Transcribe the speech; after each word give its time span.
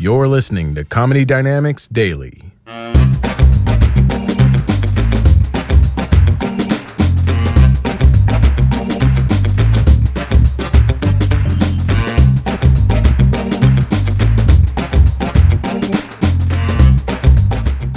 You're 0.00 0.28
listening 0.28 0.76
to 0.76 0.84
Comedy 0.84 1.24
Dynamics 1.24 1.88
Daily. 1.88 2.52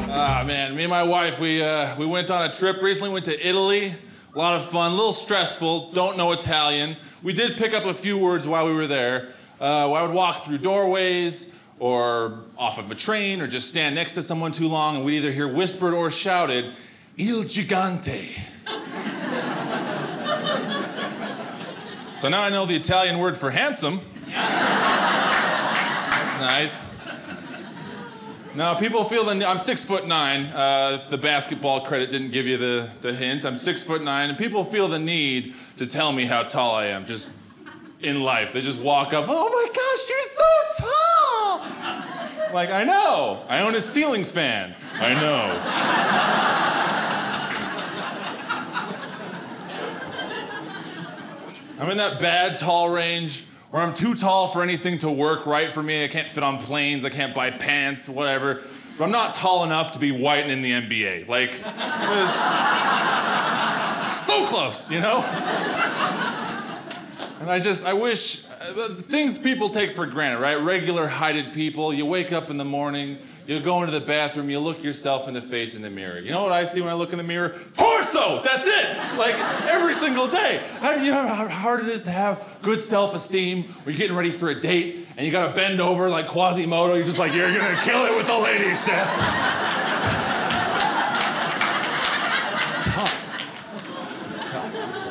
Ah 0.09 0.43
man, 0.43 0.75
me 0.75 0.81
and 0.81 0.89
my 0.89 1.03
wife, 1.03 1.39
we 1.39 1.61
uh, 1.61 1.95
we 1.99 2.07
went 2.07 2.31
on 2.31 2.49
a 2.49 2.51
trip 2.51 2.81
recently. 2.81 3.13
Went 3.13 3.25
to 3.25 3.47
Italy. 3.47 3.93
A 4.33 4.37
lot 4.39 4.55
of 4.55 4.65
fun, 4.65 4.91
a 4.91 4.95
little 4.95 5.11
stressful. 5.11 5.91
Don't 5.91 6.17
know 6.17 6.31
Italian. 6.31 6.97
We 7.21 7.33
did 7.33 7.57
pick 7.57 7.75
up 7.75 7.85
a 7.85 7.93
few 7.93 8.17
words 8.17 8.47
while 8.47 8.65
we 8.65 8.73
were 8.73 8.87
there. 8.87 9.33
Uh, 9.59 9.91
I 9.93 10.01
would 10.01 10.15
walk 10.15 10.45
through 10.45 10.57
doorways 10.57 11.53
or 11.81 12.43
off 12.59 12.77
of 12.77 12.91
a 12.91 12.95
train 12.95 13.41
or 13.41 13.47
just 13.47 13.67
stand 13.67 13.95
next 13.95 14.13
to 14.13 14.21
someone 14.21 14.51
too 14.51 14.67
long, 14.67 14.95
and 14.95 15.03
we'd 15.03 15.17
either 15.17 15.31
hear 15.31 15.47
whispered 15.47 15.95
or 15.95 16.11
shouted, 16.11 16.71
"Il 17.17 17.43
gigante." 17.43 18.37
so 22.13 22.29
now 22.29 22.43
I 22.43 22.51
know 22.51 22.67
the 22.67 22.75
Italian 22.75 23.17
word 23.17 23.35
for 23.35 23.49
handsome. 23.49 23.99
That's 24.27 26.39
nice. 26.39 26.83
Now 28.53 28.75
people 28.75 29.03
feel 29.03 29.23
the. 29.23 29.43
I'm 29.43 29.57
six 29.57 29.83
foot 29.83 30.05
nine. 30.05 30.45
Uh, 30.45 30.99
if 31.01 31.09
the 31.09 31.17
basketball 31.17 31.81
credit 31.81 32.11
didn't 32.11 32.29
give 32.29 32.45
you 32.45 32.57
the, 32.57 32.91
the 33.01 33.11
hint, 33.11 33.43
I'm 33.43 33.57
six 33.57 33.83
foot 33.83 34.03
nine, 34.03 34.29
and 34.29 34.37
people 34.37 34.63
feel 34.63 34.87
the 34.87 34.99
need 34.99 35.55
to 35.77 35.87
tell 35.87 36.11
me 36.11 36.25
how 36.25 36.43
tall 36.43 36.75
I 36.75 36.85
am. 36.87 37.05
Just 37.05 37.31
in 38.01 38.21
life, 38.21 38.53
they 38.53 38.61
just 38.61 38.81
walk 38.81 39.13
up. 39.13 39.25
Oh 39.27 39.49
my 39.49 39.67
gosh, 39.73 40.09
you're 40.09 40.21
so 40.21 40.43
tall! 40.85 41.20
Like 42.53 42.69
I 42.69 42.83
know. 42.83 43.43
I 43.47 43.59
own 43.61 43.75
a 43.75 43.81
ceiling 43.81 44.25
fan. 44.25 44.75
I 44.95 45.13
know. 45.13 46.41
I'm 51.79 51.89
in 51.89 51.97
that 51.97 52.19
bad 52.19 52.59
tall 52.59 52.89
range 52.89 53.45
where 53.71 53.81
I'm 53.81 53.93
too 53.93 54.13
tall 54.13 54.47
for 54.47 54.61
anything 54.61 54.97
to 54.99 55.09
work 55.09 55.45
right 55.47 55.73
for 55.73 55.81
me. 55.81 56.03
I 56.03 56.07
can't 56.09 56.29
fit 56.29 56.43
on 56.43 56.59
planes, 56.59 57.03
I 57.05 57.09
can't 57.09 57.33
buy 57.33 57.49
pants, 57.51 58.07
whatever. 58.07 58.61
But 58.97 59.05
I'm 59.05 59.11
not 59.11 59.33
tall 59.33 59.63
enough 59.63 59.93
to 59.93 59.99
be 59.99 60.11
whiting 60.11 60.51
in 60.51 60.61
the 60.61 60.71
NBA. 60.73 61.27
Like, 61.27 61.51
so 64.13 64.45
close, 64.45 64.91
you 64.91 64.99
know? 64.99 65.21
And 67.39 67.49
I 67.49 67.57
just, 67.59 67.87
I 67.87 67.93
wish, 67.93 68.45
Uh, 68.61 68.89
things 68.89 69.39
people 69.39 69.69
take 69.69 69.95
for 69.95 70.05
granted, 70.05 70.39
right? 70.39 70.53
Regular 70.53 71.07
heighted 71.07 71.51
people, 71.51 71.91
you 71.91 72.05
wake 72.05 72.31
up 72.31 72.51
in 72.51 72.57
the 72.57 72.65
morning, 72.65 73.17
you 73.47 73.59
go 73.59 73.81
into 73.81 73.91
the 73.91 74.05
bathroom, 74.05 74.51
you 74.51 74.59
look 74.59 74.83
yourself 74.83 75.27
in 75.27 75.33
the 75.33 75.41
face 75.41 75.73
in 75.73 75.81
the 75.81 75.89
mirror. 75.89 76.19
You 76.19 76.29
know 76.29 76.43
what 76.43 76.51
I 76.51 76.65
see 76.65 76.79
when 76.79 76.89
I 76.89 76.93
look 76.93 77.11
in 77.11 77.17
the 77.17 77.23
mirror? 77.23 77.59
Torso! 77.75 78.43
That's 78.43 78.67
it! 78.67 79.17
Like 79.17 79.33
every 79.67 79.95
single 79.95 80.27
day. 80.27 80.61
How 80.79 80.93
do 80.93 81.03
you 81.03 81.11
know 81.11 81.25
how 81.25 81.47
hard 81.47 81.79
it 81.79 81.87
is 81.89 82.03
to 82.03 82.11
have 82.11 82.39
good 82.61 82.83
self 82.83 83.15
esteem 83.15 83.63
when 83.63 83.95
you're 83.95 83.99
getting 83.99 84.15
ready 84.15 84.29
for 84.29 84.49
a 84.49 84.61
date 84.61 85.07
and 85.17 85.25
you 85.25 85.31
gotta 85.31 85.53
bend 85.53 85.81
over 85.81 86.07
like 86.07 86.27
Quasimodo? 86.27 86.93
You're 86.93 87.03
just 87.05 87.17
like, 87.17 87.33
you're 87.33 87.51
gonna 87.51 87.81
kill 87.81 88.05
it 88.05 88.15
with 88.15 88.27
the 88.27 88.37
ladies, 88.37 88.79
Seth. 88.79 89.09
It's 92.53 92.87
tough. 92.87 94.13
It's 94.13 94.49
tough. 94.49 95.01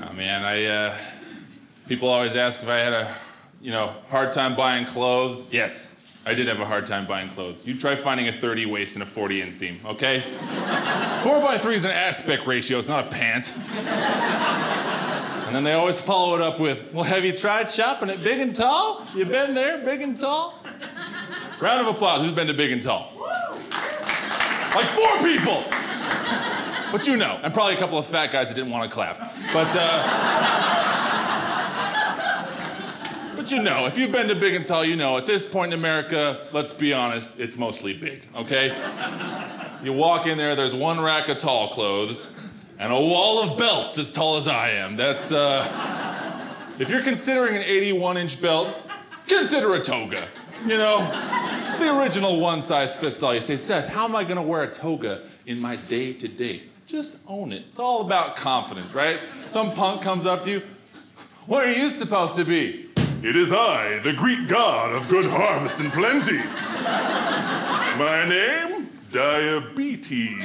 Oh 0.00 0.12
man, 0.28 0.44
I, 0.44 0.64
uh, 0.66 0.94
people 1.88 2.10
always 2.10 2.36
ask 2.36 2.62
if 2.62 2.68
I 2.68 2.76
had 2.76 2.92
a 2.92 3.16
you 3.62 3.70
know, 3.70 3.94
hard 4.10 4.34
time 4.34 4.54
buying 4.56 4.84
clothes. 4.84 5.50
Yes, 5.50 5.98
I 6.26 6.34
did 6.34 6.48
have 6.48 6.60
a 6.60 6.66
hard 6.66 6.84
time 6.84 7.06
buying 7.06 7.30
clothes. 7.30 7.66
You 7.66 7.78
try 7.78 7.96
finding 7.96 8.28
a 8.28 8.32
30 8.32 8.66
waist 8.66 8.94
and 8.94 9.02
a 9.02 9.06
40 9.06 9.40
inseam, 9.40 9.82
okay? 9.86 10.20
Four 11.22 11.40
by 11.40 11.56
three 11.56 11.76
is 11.76 11.86
an 11.86 11.92
aspect 11.92 12.46
ratio, 12.46 12.78
it's 12.78 12.88
not 12.88 13.06
a 13.06 13.08
pant. 13.08 13.56
And 15.46 15.56
then 15.56 15.64
they 15.64 15.72
always 15.72 15.98
follow 15.98 16.34
it 16.34 16.42
up 16.42 16.60
with, 16.60 16.92
well, 16.92 17.04
have 17.04 17.24
you 17.24 17.32
tried 17.32 17.70
shopping 17.70 18.10
at 18.10 18.22
Big 18.22 18.38
and 18.38 18.54
Tall? 18.54 19.06
You 19.14 19.24
been 19.24 19.54
there, 19.54 19.82
Big 19.82 20.02
and 20.02 20.14
Tall? 20.14 20.62
Round 21.58 21.88
of 21.88 21.94
applause, 21.94 22.20
who's 22.20 22.32
been 22.32 22.48
to 22.48 22.54
Big 22.54 22.70
and 22.70 22.82
Tall? 22.82 23.14
Like 24.74 24.84
four 24.84 25.16
people! 25.22 25.64
But 26.90 27.06
you 27.06 27.16
know, 27.16 27.38
and 27.42 27.52
probably 27.52 27.74
a 27.74 27.78
couple 27.78 27.98
of 27.98 28.06
fat 28.06 28.32
guys 28.32 28.48
that 28.48 28.54
didn't 28.54 28.70
want 28.70 28.84
to 28.84 28.94
clap. 28.94 29.18
But, 29.52 29.76
uh, 29.78 30.56
but 33.36 33.50
you 33.50 33.62
know, 33.62 33.86
if 33.86 33.98
you've 33.98 34.12
been 34.12 34.28
to 34.28 34.34
Big 34.34 34.54
and 34.54 34.66
Tall, 34.66 34.84
you 34.84 34.96
know, 34.96 35.18
at 35.18 35.26
this 35.26 35.44
point 35.46 35.72
in 35.72 35.78
America, 35.78 36.46
let's 36.52 36.72
be 36.72 36.92
honest, 36.94 37.38
it's 37.38 37.58
mostly 37.58 37.92
big, 37.96 38.22
okay? 38.34 38.74
You 39.82 39.92
walk 39.92 40.26
in 40.26 40.38
there, 40.38 40.56
there's 40.56 40.74
one 40.74 41.00
rack 41.00 41.28
of 41.28 41.38
tall 41.38 41.68
clothes 41.68 42.34
and 42.78 42.92
a 42.92 42.96
wall 42.96 43.42
of 43.42 43.58
belts 43.58 43.98
as 43.98 44.10
tall 44.10 44.36
as 44.36 44.48
I 44.48 44.70
am. 44.70 44.96
That's, 44.96 45.30
uh, 45.30 45.66
if 46.78 46.88
you're 46.88 47.02
considering 47.02 47.56
an 47.56 47.62
81 47.62 48.16
inch 48.16 48.40
belt, 48.40 48.74
consider 49.26 49.74
a 49.74 49.82
toga. 49.82 50.26
You 50.66 50.78
know, 50.78 51.08
it's 51.66 51.76
the 51.76 51.96
original 52.00 52.40
one 52.40 52.62
size 52.62 52.96
fits 52.96 53.22
all. 53.22 53.34
You 53.34 53.40
say, 53.40 53.56
Seth, 53.56 53.88
how 53.88 54.04
am 54.04 54.16
I 54.16 54.24
gonna 54.24 54.42
wear 54.42 54.62
a 54.62 54.70
toga 54.70 55.22
in 55.46 55.60
my 55.60 55.76
day 55.76 56.12
to 56.14 56.26
day? 56.26 56.62
Just 56.88 57.18
own 57.26 57.52
it. 57.52 57.64
It's 57.68 57.78
all 57.78 58.00
about 58.00 58.36
confidence, 58.36 58.94
right? 58.94 59.20
Some 59.50 59.72
punk 59.72 60.00
comes 60.00 60.24
up 60.24 60.42
to 60.44 60.50
you, 60.50 60.62
what 61.44 61.66
are 61.66 61.70
you 61.70 61.90
supposed 61.90 62.34
to 62.36 62.46
be? 62.46 62.86
It 63.22 63.36
is 63.36 63.52
I, 63.52 63.98
the 63.98 64.14
Greek 64.14 64.48
god 64.48 64.94
of 64.94 65.06
good 65.06 65.28
harvest 65.30 65.80
and 65.80 65.92
plenty. 65.92 66.38
My 67.98 68.24
name? 68.26 68.88
Diabetes. 69.12 70.42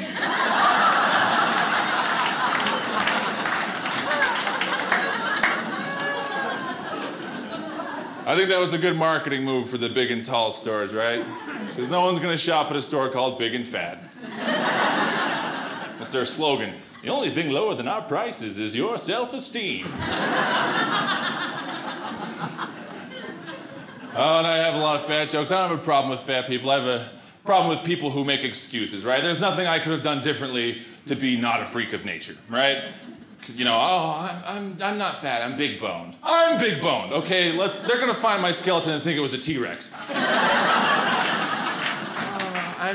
I 8.25 8.35
think 8.35 8.49
that 8.49 8.59
was 8.59 8.73
a 8.73 8.77
good 8.77 8.97
marketing 8.97 9.45
move 9.45 9.69
for 9.69 9.77
the 9.77 9.87
big 9.87 10.11
and 10.11 10.25
tall 10.25 10.51
stores, 10.51 10.93
right? 10.93 11.25
Because 11.69 11.89
no 11.89 12.01
one's 12.01 12.19
gonna 12.19 12.35
shop 12.35 12.69
at 12.69 12.75
a 12.75 12.81
store 12.81 13.07
called 13.07 13.39
Big 13.39 13.55
and 13.55 13.65
Fat. 13.65 14.03
That's 16.03 16.13
their 16.13 16.25
slogan. 16.25 16.73
The 17.01 17.07
only 17.07 17.29
thing 17.29 17.49
lower 17.49 17.75
than 17.75 17.87
our 17.87 18.01
prices 18.01 18.57
is 18.57 18.75
your 18.75 18.97
self 18.97 19.31
esteem. 19.31 19.85
Oh, 24.15 24.37
and 24.37 24.45
I 24.45 24.57
have 24.57 24.75
a 24.75 24.79
lot 24.79 24.97
of 24.97 25.05
fat 25.05 25.29
jokes. 25.29 25.49
I 25.51 25.61
don't 25.61 25.69
have 25.69 25.79
a 25.79 25.81
problem 25.83 26.11
with 26.11 26.19
fat 26.19 26.45
people. 26.45 26.69
I 26.69 26.79
have 26.79 26.87
a 26.87 27.09
problem 27.45 27.75
with 27.75 27.85
people 27.85 28.11
who 28.11 28.25
make 28.25 28.43
excuses, 28.43 29.05
right? 29.05 29.23
There's 29.23 29.39
nothing 29.39 29.65
I 29.65 29.79
could 29.79 29.93
have 29.93 30.01
done 30.01 30.21
differently 30.21 30.81
to 31.05 31.15
be 31.15 31.37
not 31.37 31.61
a 31.61 31.65
freak 31.65 31.93
of 31.93 32.03
nature, 32.03 32.35
right? 32.49 32.83
You 33.55 33.63
know, 33.63 33.77
oh, 33.81 34.43
I'm, 34.45 34.77
I'm 34.83 34.97
not 34.97 35.17
fat, 35.17 35.41
I'm 35.41 35.57
big 35.57 35.79
boned. 35.79 36.17
I'm 36.21 36.59
big 36.59 36.81
boned, 36.81 37.13
okay? 37.13 37.57
Let's, 37.57 37.79
they're 37.79 37.99
gonna 37.99 38.13
find 38.13 38.41
my 38.41 38.51
skeleton 38.51 38.91
and 38.91 39.01
think 39.01 39.17
it 39.17 39.21
was 39.21 39.33
a 39.33 39.39
T 39.39 39.57
Rex. 39.57 39.95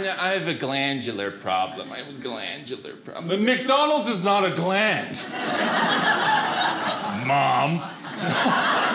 I 0.07 0.35
have 0.35 0.49
a 0.49 0.55
glandular 0.55 1.31
problem. 1.31 1.93
I 1.93 1.99
have 1.99 2.09
a 2.09 2.19
glandular 2.19 2.95
problem. 2.95 3.29
But 3.29 3.41
McDonald's 3.41 4.09
is 4.09 4.25
not 4.25 4.45
a 4.45 4.55
gland. 4.55 5.23
Mom. 7.27 7.83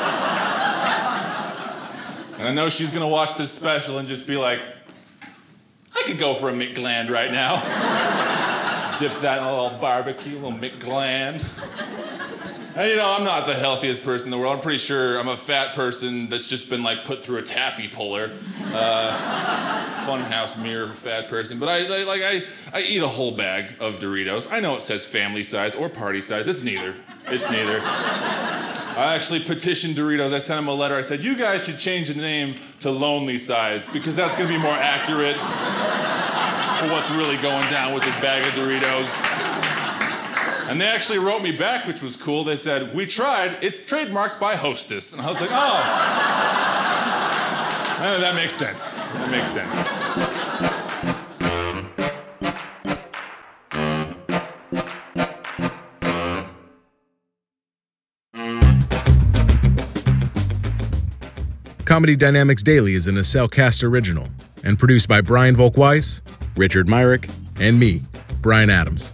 And 2.43 2.49
I 2.49 2.53
know 2.53 2.67
she's 2.67 2.91
gonna 2.91 3.07
watch 3.07 3.37
this 3.37 3.51
special 3.51 3.99
and 3.99 4.07
just 4.07 4.27
be 4.27 4.35
like, 4.35 4.59
I 5.95 6.03
could 6.03 6.19
go 6.19 6.33
for 6.33 6.49
a 6.49 6.51
McGland 6.51 7.09
right 7.09 7.31
now. 7.31 7.55
Dip 8.99 9.17
that 9.21 9.37
in 9.37 9.43
a 9.45 9.51
little 9.63 9.79
barbecue, 9.79 10.33
a 10.33 10.39
little 10.39 10.51
McGland. 10.51 11.47
And 12.75 12.89
you 12.89 12.95
know, 12.95 13.11
I'm 13.11 13.23
not 13.23 13.45
the 13.45 13.53
healthiest 13.53 14.03
person 14.03 14.27
in 14.27 14.31
the 14.31 14.37
world. 14.37 14.55
I'm 14.55 14.61
pretty 14.61 14.79
sure 14.79 15.19
I'm 15.19 15.27
a 15.27 15.37
fat 15.37 15.75
person 15.75 16.27
that's 16.29 16.47
just 16.47 16.71
been 16.71 16.81
like 16.81 17.05
put 17.05 17.23
through 17.23 17.37
a 17.37 17.43
taffy 17.43 17.87
puller. 17.87 18.31
Uh, 18.73 19.93
funhouse 20.05 20.61
mirror 20.61 20.91
fat 20.91 21.27
person. 21.29 21.59
But 21.59 21.69
I, 21.69 21.85
I 21.85 22.03
like 22.03 22.21
I, 22.21 22.43
I 22.73 22.81
eat 22.81 23.01
a 23.01 23.07
whole 23.07 23.35
bag 23.35 23.75
of 23.79 23.99
Doritos. 23.99 24.51
I 24.51 24.59
know 24.59 24.75
it 24.75 24.81
says 24.81 25.05
family 25.05 25.43
size 25.43 25.75
or 25.75 25.87
party 25.87 26.19
size. 26.19 26.47
It's 26.47 26.63
neither. 26.63 26.95
It's 27.27 27.49
neither. 27.51 27.79
I 27.83 29.15
actually 29.15 29.39
petitioned 29.39 29.95
Doritos. 29.95 30.33
I 30.33 30.37
sent 30.39 30.59
them 30.59 30.67
a 30.67 30.73
letter. 30.73 30.95
I 30.95 31.01
said, 31.01 31.21
you 31.21 31.35
guys 31.35 31.65
should 31.65 31.79
change 31.79 32.09
the 32.09 32.21
name 32.21 32.55
to 32.79 32.91
Lonely 32.91 33.39
Size 33.39 33.87
because 33.87 34.15
that's 34.15 34.35
gonna 34.35 34.49
be 34.49 34.57
more 34.57 34.71
accurate 34.71 35.35
for 35.35 36.93
what's 36.93 37.09
really 37.09 37.37
going 37.37 37.67
down 37.69 37.93
with 37.93 38.03
this 38.03 38.19
bag 38.19 38.45
of 38.45 38.53
Doritos. 38.53 39.52
And 40.69 40.79
they 40.79 40.87
actually 40.87 41.19
wrote 41.19 41.41
me 41.41 41.51
back, 41.51 41.85
which 41.85 42.01
was 42.01 42.15
cool. 42.15 42.43
They 42.43 42.55
said, 42.55 42.93
We 42.95 43.05
tried, 43.05 43.63
it's 43.63 43.79
trademarked 43.81 44.39
by 44.39 44.55
Hostess. 44.55 45.13
And 45.13 45.21
I 45.21 45.29
was 45.29 45.41
like, 45.41 45.51
Oh. 45.51 46.59
That 48.03 48.35
makes 48.35 48.53
sense. 48.53 48.93
That 48.93 49.31
makes 49.31 49.51
sense. 49.51 49.73
Comedy 61.85 62.15
Dynamics 62.15 62.63
Daily 62.63 62.95
is 62.95 63.07
an 63.07 63.21
Cast 63.51 63.83
original 63.83 64.27
and 64.63 64.79
produced 64.79 65.07
by 65.07 65.21
Brian 65.21 65.55
Volk-Weiss, 65.55 66.21
Richard 66.57 66.89
Myrick, 66.89 67.29
and 67.59 67.79
me, 67.79 68.01
Brian 68.41 68.69
Adams. 68.69 69.13